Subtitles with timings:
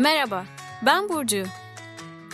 [0.00, 0.46] Merhaba,
[0.86, 1.44] ben Burcu.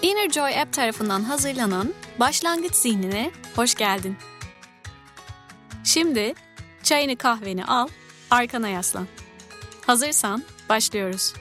[0.02, 4.16] Inner Joy App tarafından hazırlanan Başlangıç Zihnine hoş geldin.
[5.84, 6.34] Şimdi
[6.82, 7.88] çayını kahveni al,
[8.30, 9.06] arkana yaslan.
[9.86, 11.34] Hazırsan başlıyoruz.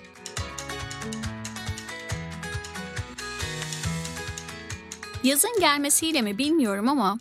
[5.24, 7.20] Yazın gelmesiyle mi bilmiyorum ama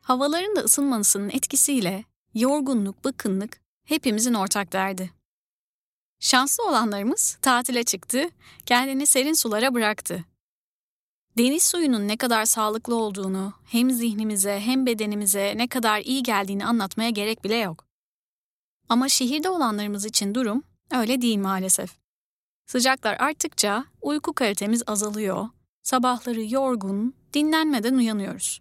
[0.00, 2.04] havaların da ısınmasının etkisiyle
[2.34, 5.21] yorgunluk, bıkkınlık hepimizin ortak derdi.
[6.22, 8.28] Şanslı olanlarımız tatile çıktı,
[8.66, 10.24] kendini serin sulara bıraktı.
[11.38, 17.10] Deniz suyunun ne kadar sağlıklı olduğunu, hem zihnimize hem bedenimize ne kadar iyi geldiğini anlatmaya
[17.10, 17.86] gerek bile yok.
[18.88, 21.90] Ama şehirde olanlarımız için durum öyle değil maalesef.
[22.66, 25.48] Sıcaklar arttıkça uyku kalitemiz azalıyor,
[25.82, 28.60] sabahları yorgun, dinlenmeden uyanıyoruz.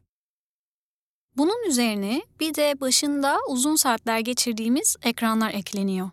[1.38, 6.10] Bunun üzerine bir de başında uzun saatler geçirdiğimiz ekranlar ekleniyor.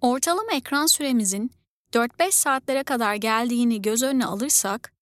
[0.00, 1.50] Ortalama ekran süremizin
[1.92, 4.92] 4-5 saatlere kadar geldiğini göz önüne alırsak,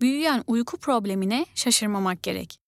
[0.00, 2.58] büyüyen uyku problemine şaşırmamak gerek.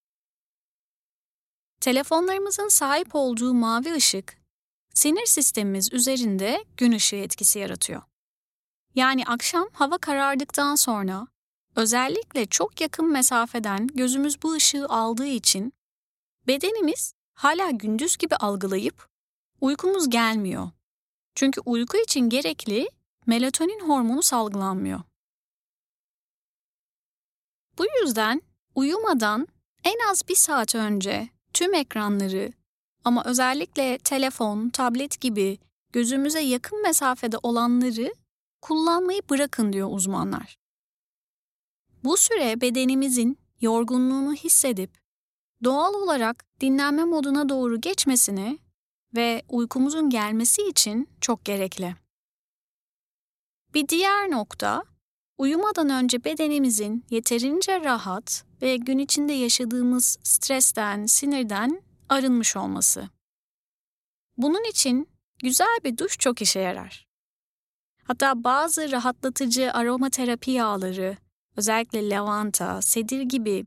[1.81, 4.37] Telefonlarımızın sahip olduğu mavi ışık,
[4.95, 8.03] sinir sistemimiz üzerinde gün ışığı etkisi yaratıyor.
[8.95, 11.27] Yani akşam hava karardıktan sonra
[11.77, 15.73] özellikle çok yakın mesafeden gözümüz bu ışığı aldığı için
[16.47, 19.09] bedenimiz hala gündüz gibi algılayıp
[19.61, 20.71] uykumuz gelmiyor.
[21.41, 22.89] Çünkü uyku için gerekli
[23.27, 25.01] melatonin hormonu salgılanmıyor.
[27.79, 28.43] Bu yüzden
[28.75, 29.49] uyumadan
[29.85, 32.53] en az bir saat önce tüm ekranları
[33.05, 35.59] ama özellikle telefon, tablet gibi
[35.93, 38.15] gözümüze yakın mesafede olanları
[38.63, 40.57] kullanmayı bırakın diyor uzmanlar.
[42.05, 44.99] Bu süre bedenimizin yorgunluğunu hissedip
[45.65, 48.59] doğal olarak dinlenme moduna doğru geçmesini
[49.15, 51.97] ve uykumuzun gelmesi için çok gerekli.
[53.75, 54.85] Bir diğer nokta,
[55.39, 63.09] uyumadan önce bedenimizin yeterince rahat ve gün içinde yaşadığımız stresten, sinirden arınmış olması.
[64.37, 67.07] Bunun için güzel bir duş çok işe yarar.
[68.05, 71.17] Hatta bazı rahatlatıcı aromaterapi yağları,
[71.57, 73.67] özellikle lavanta, sedir gibi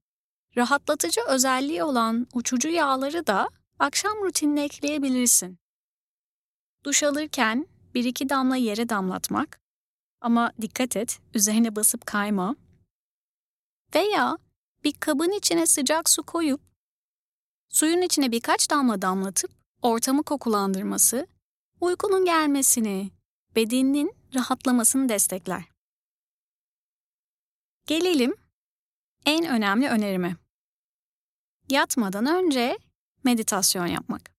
[0.57, 3.49] rahatlatıcı özelliği olan uçucu yağları da
[3.83, 5.59] akşam rutinine ekleyebilirsin.
[6.85, 9.59] Duş alırken bir iki damla yere damlatmak
[10.21, 12.55] ama dikkat et üzerine basıp kayma.
[13.95, 14.37] Veya
[14.83, 16.61] bir kabın içine sıcak su koyup
[17.69, 19.51] suyun içine birkaç damla damlatıp
[19.81, 21.27] ortamı kokulandırması
[21.81, 23.11] uykunun gelmesini,
[23.55, 25.63] bedeninin rahatlamasını destekler.
[27.87, 28.35] Gelelim
[29.25, 30.35] en önemli önerime.
[31.69, 32.77] Yatmadan önce
[33.25, 34.31] meditasyon yapmak.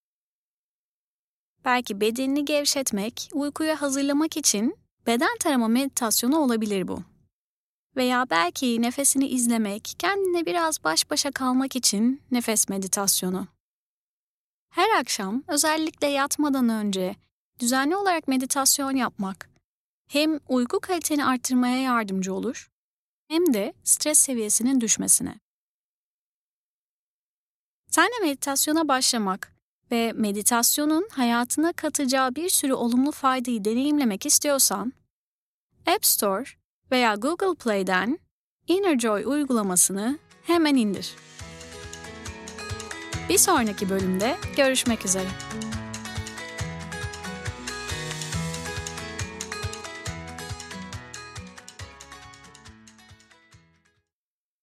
[1.65, 7.03] Belki bedenini gevşetmek, uykuya hazırlamak için beden tarama meditasyonu olabilir bu.
[7.97, 13.47] Veya belki nefesini izlemek, kendine biraz baş başa kalmak için nefes meditasyonu.
[14.71, 17.17] Her akşam özellikle yatmadan önce
[17.61, 19.51] düzenli olarak meditasyon yapmak
[20.09, 22.71] hem uyku kaliteni arttırmaya yardımcı olur
[23.29, 25.44] hem de stres seviyesinin düşmesine.
[27.95, 29.53] Sen de meditasyona başlamak
[29.91, 34.93] ve meditasyonun hayatına katacağı bir sürü olumlu faydayı deneyimlemek istiyorsan,
[35.87, 36.45] App Store
[36.91, 38.19] veya Google Play'den
[38.69, 41.15] Inner Joy uygulamasını hemen indir.
[43.29, 45.29] Bir sonraki bölümde görüşmek üzere.